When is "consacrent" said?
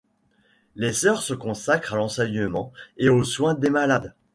1.35-1.93